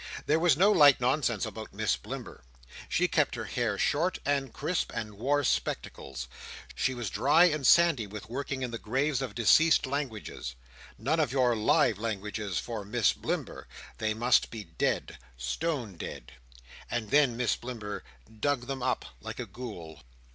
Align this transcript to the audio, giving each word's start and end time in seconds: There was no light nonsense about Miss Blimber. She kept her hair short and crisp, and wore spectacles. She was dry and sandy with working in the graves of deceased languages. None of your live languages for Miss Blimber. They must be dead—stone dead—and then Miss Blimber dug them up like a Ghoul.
There 0.25 0.39
was 0.39 0.57
no 0.57 0.71
light 0.71 0.99
nonsense 0.99 1.45
about 1.45 1.75
Miss 1.75 1.95
Blimber. 1.95 2.43
She 2.89 3.07
kept 3.07 3.35
her 3.35 3.43
hair 3.45 3.77
short 3.77 4.17
and 4.25 4.51
crisp, 4.51 4.91
and 4.95 5.13
wore 5.13 5.43
spectacles. 5.43 6.27
She 6.73 6.95
was 6.95 7.11
dry 7.11 7.43
and 7.45 7.67
sandy 7.67 8.07
with 8.07 8.27
working 8.27 8.63
in 8.63 8.71
the 8.71 8.79
graves 8.79 9.21
of 9.21 9.35
deceased 9.35 9.85
languages. 9.85 10.55
None 10.97 11.19
of 11.19 11.31
your 11.31 11.55
live 11.55 11.99
languages 11.99 12.57
for 12.57 12.83
Miss 12.83 13.13
Blimber. 13.13 13.67
They 13.99 14.15
must 14.15 14.49
be 14.49 14.63
dead—stone 14.63 15.97
dead—and 15.97 17.11
then 17.11 17.37
Miss 17.37 17.55
Blimber 17.55 18.03
dug 18.39 18.61
them 18.65 18.81
up 18.81 19.05
like 19.21 19.37
a 19.39 19.45
Ghoul. 19.45 20.01